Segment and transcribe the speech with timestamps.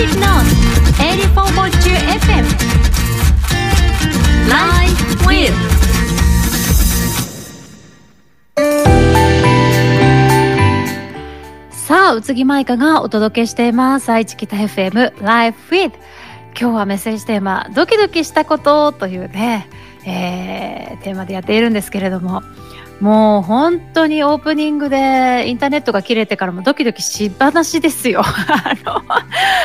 [0.00, 0.46] Music Note
[0.96, 2.46] 84.2 FM
[4.48, 4.96] Live
[5.26, 5.52] with
[11.70, 14.08] さあ、宇津木舞香がお届けしています。
[14.10, 15.92] 愛知北 FM Live with
[16.58, 19.68] 今日はメッセージテーマ、ドキドキしたことというね、
[20.06, 22.42] えー、テーマでやっているんですけれども、
[23.00, 28.20] もう本当にオープニングでインターネットが切れてからもドキドキしっぱなしですよ。
[28.24, 29.02] あの、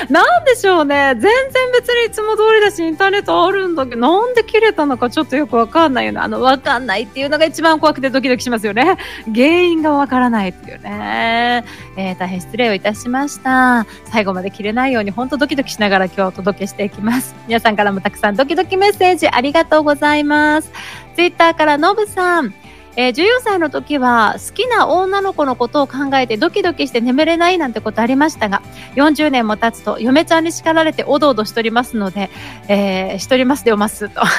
[0.10, 1.16] なんでしょうね。
[1.16, 1.32] 全然
[1.74, 6.20] 別にいつも通りだし、インターネットあるんだけど、なんで切れたのかちょっとよくわかんないよね。
[6.22, 8.98] あの、わかんないっていうのが一番怖くてドキドキしますよね。
[9.34, 11.66] 原因がわからないっていうね。
[11.98, 13.86] えー、大変失礼をいたしました。
[14.06, 17.36] 最後まで切れないように本当ドキドキしながら今日お届けしていきます。
[17.48, 20.72] 皆さんからもたくさんドキドキメッセージありがとうございます。
[21.16, 22.54] ツイッターからのぶさん。
[22.98, 28.62] えー、14歳の時は好きな女の子のことを考えてドキドキして眠れないなんてことありましたが
[28.96, 32.30] 40年も経つと嫁ちゃんに叱られておどおどしておりますので、
[32.68, 34.22] えー、しておりますでおますと。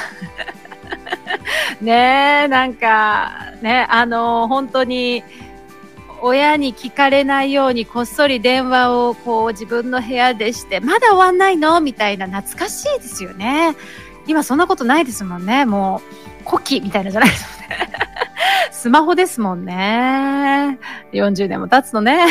[1.81, 5.23] ねえなんかねあのー、本当に
[6.21, 13.75] 親に聞かれないようにこっそり電話をこう自分の部屋でしてまだ終わんないのみたいな懐かしいですよね。
[14.25, 15.65] 今そんなことないですもんね。
[15.65, 16.01] も
[16.43, 17.77] う古希みたいなじゃないですもんね。
[18.77, 20.77] スマホですもんね。
[21.11, 22.27] 40年も経つとね。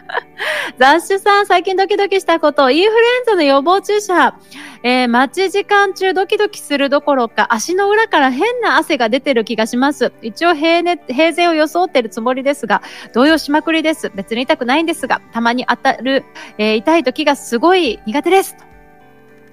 [0.78, 4.34] 雑種さん、最近ドキドキしたこと、インフルエンザの予防注射。
[4.82, 10.12] えー、待ち時間中ドキドキするどころか、足の裏から変な汗が出てる気がします。
[10.20, 12.82] 一応平,、ね、平然を装ってるつもりですが、
[13.14, 14.12] 動揺しまくりです。
[14.14, 16.24] 別に痛くないんですが、たまに当たる、
[16.58, 18.54] えー、痛い時がすごい苦手です。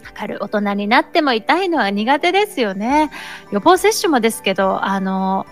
[0.06, 0.39] わかる。
[0.41, 3.12] 大人になっても痛いのは苦手ですよね。
[3.52, 5.45] 予防接種もですけど、あの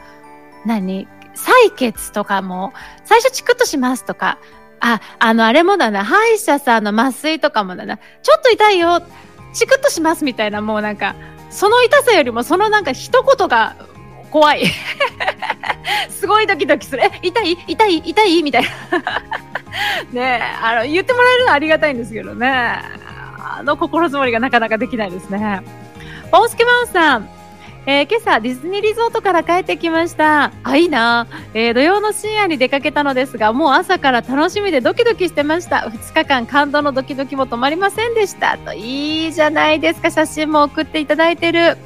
[0.65, 1.07] 何？
[1.35, 4.37] 採血とかも、最初チクッとしますとか、
[4.79, 9.01] あ、あの、あれもだな、歯医者さんの麻酔とかもだな、ちょっと痛いよ、
[9.53, 11.15] チクッとしますみたいな、もうなんか、
[11.49, 13.75] その痛さよりもそのなんか一言が
[14.29, 14.65] 怖い。
[16.09, 17.03] すごいドキドキする。
[17.03, 17.57] え、痛い？
[17.67, 17.97] 痛い？
[17.97, 18.43] 痛い？
[18.43, 18.69] みたいな。
[20.11, 22.81] ねあの、言ってもらえるのはありがたいんですけどね。
[23.57, 25.61] あの心づもりがなかなかできないですね。
[26.31, 27.29] ポンスケマンさん、
[27.87, 30.51] えー、今朝ディズニーリゾートから帰ってきました。
[30.63, 31.27] あ、いいな。
[31.53, 35.91] えー、土曜の深夜に出かけたのですが、もう朝から楽しみでドキドキしてました。
[35.93, 38.57] 2日間感動のドキドキも止まりませんでした。
[38.57, 40.09] と、いいじゃないですか。
[40.09, 41.77] 写真も送っていただいてる。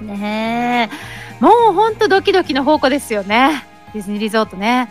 [0.00, 1.44] ねえ。
[1.44, 3.64] もうほんとドキドキの宝庫ですよね。
[3.92, 4.90] ディズニーリゾートね。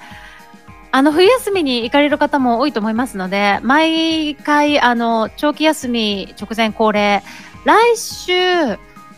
[0.91, 7.23] あの、冬休みに行かれる方も多いと思いますので、毎回、あの、長期休み直前恒例、
[7.65, 8.33] 来週、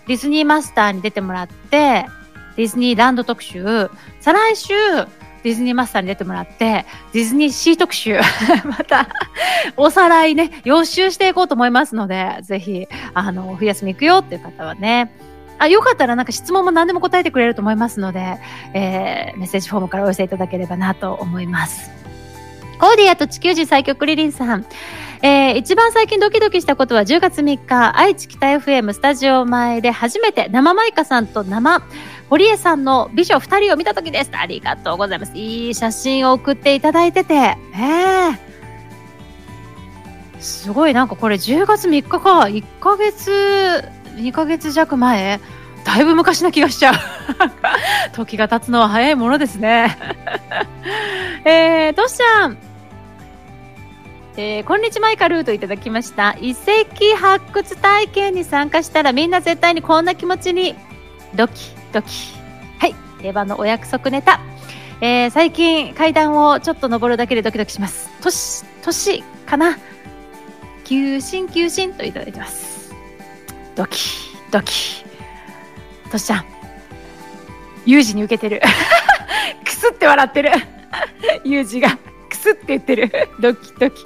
[0.07, 2.05] ディズニーマスターに出てもらって、
[2.55, 3.89] ディズニーランド特集、
[4.19, 4.73] 再来週、
[5.43, 8.19] ディズニーマスターに出てもらって、ディズニーシー特集、
[8.65, 9.07] また、
[9.77, 15.11] おさらいね、予習していこうと思いますので、ぜひ、あの、冬休み行くよっていう方はね、
[15.57, 18.39] あ、よかったらなんか質問も何でも答えてくれると思いますので、
[18.73, 21.91] えー、メッセージフォームからお寄せいただければなと思います。
[22.79, 24.65] コーディアと地球人最強リリンさん。
[25.23, 31.83] えー、一番最近ドキドキしたことは10月3日、愛知北 FM スタジオ前で初めて生マイカさんと生
[32.27, 34.31] 堀江さんの美女2人を見た時です。
[34.33, 35.33] ありがとうございます。
[35.35, 38.37] いい写真を送っていただいてて、えー、
[40.39, 43.83] すごいなんかこれ10月3日か、1ヶ月、
[44.15, 45.39] 2ヶ月弱前
[45.83, 46.95] だいぶ昔な気がしちゃう。
[48.13, 49.97] 時が経つのは早いものですね。
[51.45, 52.70] えー、としちゃん。
[54.37, 56.37] えー、こんにちマイカルーといただきました。
[56.39, 60.75] 遺跡発掘体験に参加したらみんな絶対にこんな気持ちに
[61.35, 61.53] ドキ
[61.91, 62.09] ドキ。
[62.79, 62.95] はい。
[63.21, 64.39] 定番のお約束ネタ。
[65.01, 68.09] えー、最近階段をちょっと登るだけでドキドキします。
[68.21, 69.77] 年、年かな
[70.85, 72.93] 急進急進といただいてます。
[73.75, 73.99] ドキ、
[74.49, 75.03] ドキ。
[76.09, 76.45] としちゃん。
[77.85, 78.61] 有事に受けてる。
[79.65, 80.51] くすって笑ってる。
[81.43, 81.97] 有事が。
[82.41, 83.11] くすって言ってる。
[83.39, 84.05] ドキドキ。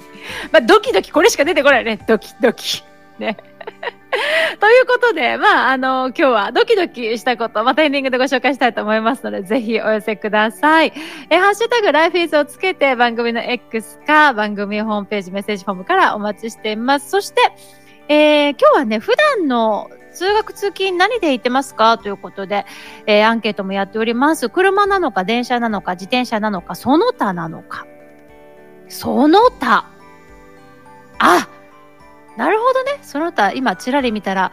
[0.52, 1.98] まあ、ドキドキ、これしか出てこないね。
[2.06, 2.82] ドキドキ。
[3.18, 3.36] ね。
[4.60, 10.92] ということで、まあ、あの、今日はドキドキしたこと、またエンディングでご紹介したいと思いますので、ぜひお寄せください。
[11.30, 17.10] え、ハッシュタグライフイズをつけて番組の X か番組ホームページメッセージフォームからお待ちしています。
[17.10, 17.40] そして、
[18.08, 21.98] えー、今日はね、普段の通学通勤何で行ってますか？
[21.98, 22.64] ということで、
[23.06, 24.48] えー、アンケートもやっております。
[24.48, 27.86] 車なのか、電車なのか、自転車なのか、その他なのか。
[28.88, 29.86] その他。
[31.18, 31.48] あ
[32.36, 32.98] なるほどね。
[33.02, 34.52] その他、今、ちらり見たら、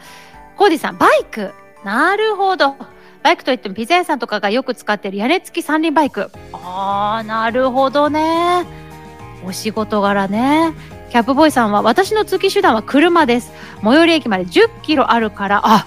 [0.56, 1.52] コーディさん、バイク。
[1.84, 2.76] なるほど。
[3.22, 6.30] バイクといっても、ピザ屋さんとかがよく使ってる屋根付き三輪バイク。
[6.52, 8.64] あー、なるほどね。
[9.46, 10.72] お仕事柄ね。
[11.10, 13.52] キャップボーイさんは、私の通勤手段は車です。
[13.82, 15.86] 最寄り駅まで10キロあるから、あ、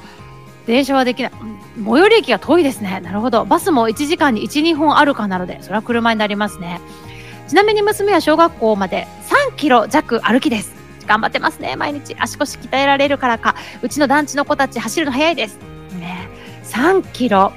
[0.67, 1.31] 電車はできない。
[1.83, 2.99] 最寄り駅が遠いですね。
[3.01, 3.45] なるほど。
[3.45, 6.79] バスも1時間に1、2本あるかなので、それは車になりますね。
[7.47, 9.07] ちなみに娘は小学校まで
[9.51, 10.75] 3キロ弱歩きです。
[11.05, 12.15] 頑張ってますね、毎日。
[12.19, 13.55] 足腰鍛えられるからか。
[13.81, 15.57] うちの団地の子たち走るの早いです。
[15.99, 16.29] ね、
[16.65, 17.53] 3キロ。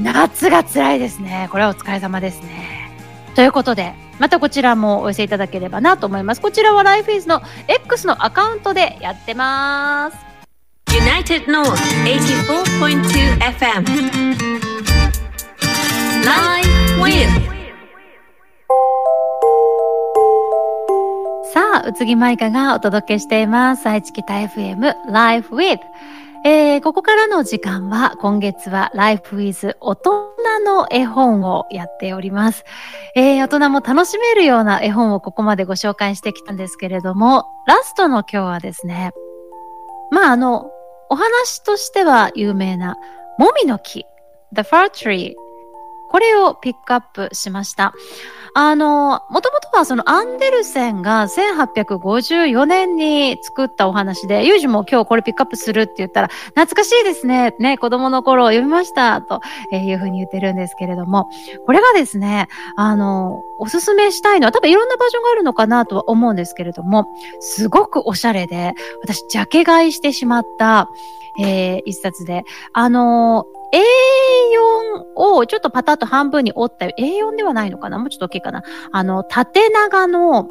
[0.00, 1.48] 夏が辛いですね。
[1.50, 2.90] これはお疲れ様ですね。
[3.34, 6.40] ということで、またこちらもお寄せいただければなと思います。
[6.40, 10.16] こちらは Lifeis の X のアカウントでやってます。
[10.86, 11.74] United North
[12.04, 14.52] 84.2 FM
[21.86, 23.88] 宇津木舞香がお届けしています。
[23.88, 25.78] 愛知北 FM Life with
[26.44, 30.34] えー、ここからの時間は、今月は Life with 大人
[30.64, 32.64] の絵本をやっております。
[33.14, 39.12] えー、大人も楽しめるような絵本をここまでご紹介してきたんですけれども、ラストの今日はですね、
[40.10, 40.70] まああの、
[41.10, 42.96] お話としては有名な、
[43.38, 44.04] もみの木、
[44.52, 45.34] The Fir Tree
[46.12, 47.94] これをピックアップしました。
[48.54, 57.54] あの、もともとはそのアンデルセンが1854年に作ったお話で、ユージも今日これピックアップするって言ったら、懐かしいですね。
[57.58, 59.22] ね、子供の頃読みました。
[59.22, 59.40] と
[59.72, 61.30] いうふうに言ってるんですけれども、
[61.64, 67.06] これがですね、あの、おすすめしたいのは多分いろんなバージョンがあるのかなとは思うんですけれども、
[67.40, 70.90] すごくおしゃれで、私、ジャケ買いしてしまった、
[71.38, 72.44] えー、一冊で、
[72.74, 73.46] あの
[74.96, 77.98] A4 をちょっとパタッと半分に折った A4 ではないのかな？
[77.98, 78.62] もうちょっと大きいかな？
[78.92, 80.48] あの、縦長の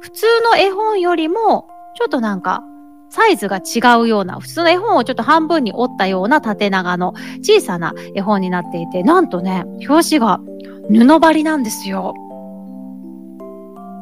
[0.00, 2.62] 普通の絵本よりもちょっとなんか
[3.10, 7.12] サイズが違うような、普通の絵本をちょっと半分に折ったような縦長の
[7.42, 10.40] 小さな絵本になっていて、なんとね、表紙が
[10.88, 12.14] 布張りなんですよ。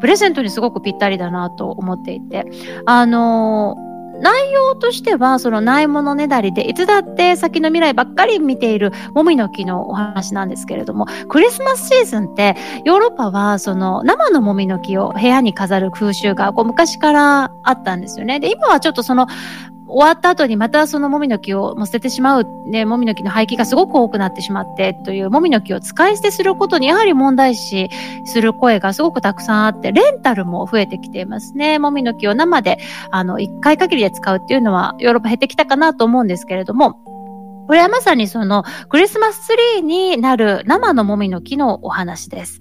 [0.01, 2.47] プレゼントにすごくぴったりだなと思っていて、
[2.87, 3.90] あのー
[4.21, 18.41] 内容としては、そのないものねだりで、いつだって先の未来ばっかり見ているもみの木のお話なんですけれども、クリスマスシーズンって、ヨーロッパはその生のもみの木を部屋に飾る風習がこう昔からあったんですよね。
[18.41, 19.27] で、今はちょっとその
[19.91, 27.91] 終わった後にまたそのもみの木を捨ててしまう、ね、もみの木の廃棄がすごく多くなってしまってという、もみの木を使い捨てすることにやはり問題視
[28.25, 31.79] する声がすごくたくさんあって、レンタルも増えてきていますね。
[31.79, 32.79] もみの木を生で、
[33.11, 36.95] あの、一回限りで使うっていうのはヨーロッパ減ってきたかなと思うんですけれども、
[37.67, 42.61] これはまさにそのクリスマスツリーになる生のもみの木のお話です。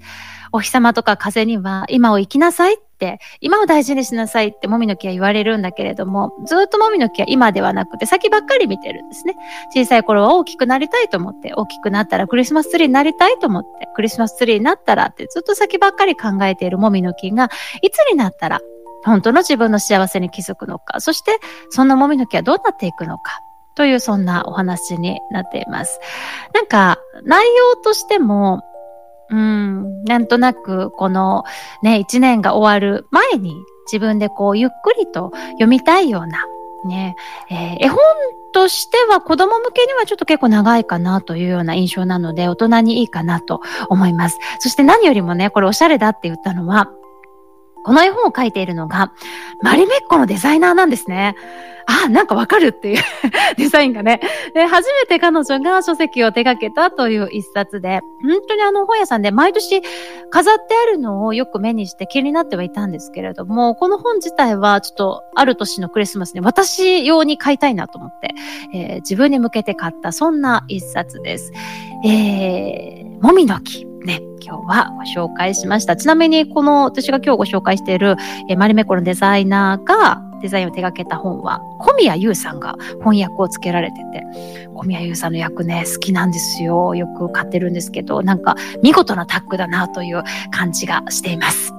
[0.52, 9.36] お日様とか風には今を生きなさいって、今を大事にしなさいってもみの木は言われるんだけれども、ずっともみの木は今ではなくて先ばっかり見てるんですね。
[9.74, 17.50] 小さい頃は大きくなりたいと思って、大きくなったらクリスマスツリーになりたいと思って、クリスマスツリーになったらってずっと先ばっかり考えているもみの木が、
[17.82, 18.60] いつになったら
[19.06, 23.40] 本当の自分の幸せに気づくのか、そしてそんなもみの木はどうなっていくのか、
[23.76, 26.02] というそんなお話になっています。
[26.54, 28.62] なんか、内容としても、
[29.32, 31.44] うん、なんとなく、この
[31.84, 33.56] ね、一年が終わる前に
[33.92, 36.46] 自分でこう、ゆっくりと読みたいような、
[36.86, 37.16] ね、
[37.50, 37.98] えー、絵本
[38.54, 44.38] としては子供向けにはちょっと結構長いかなというような印象なので、大人にいいかなと思います。
[44.60, 46.90] そして何よりもね、これおしゃれだって言ったのは、
[47.90, 49.14] この絵本を描いているのが、
[49.64, 51.36] マリメッコのデザイナーなんですね。
[51.88, 53.02] あ、なんかわかるっていう
[53.58, 54.22] デザインがね。
[54.54, 59.82] で、初めて彼女が書籍を手掛けたという一冊で、本当にあの本屋さんで毎年
[60.30, 68.36] 飾ってあるのをよく目にして気になってはいたんですけれども、この本自体はちょっとある年のクリスマスに私用に買いたいなと思って、
[68.72, 71.52] えー、自分に向けて買ったそんな一冊です。
[72.06, 73.90] えー、もみの木。
[74.06, 75.96] ね、今日はご紹介しました。
[75.96, 78.16] ちなみに、この私が今日ご紹介している、
[78.50, 84.24] えー、マリメコのデザイナーが、デザインを手掛けた本は、小宮優さんが翻訳をつけられてて、
[84.74, 86.96] 小宮優さんの役ね、好きなんですよ。
[86.96, 91.74] よく買ってるんですけど、なんか見事なタッグだなという感じがしています。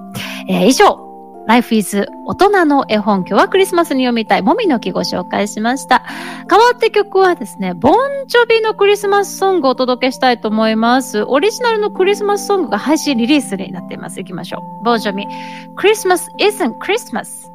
[0.48, 1.09] えー、以上、
[1.50, 3.24] Life is 大人の絵本。
[3.26, 6.04] 今日はクリスマスに読みたいもみの木ご紹介しました。
[6.48, 11.24] 変わって曲はですね、ボンジョビのクリスマスソングをお届けしたいと思います。
[11.26, 14.20] オリジナルのクリスマスソングが配信リリースになっています。
[14.20, 14.84] 行きましょう。
[14.84, 15.26] ボンジョビ、
[15.74, 17.50] Christmas isn't Christmas。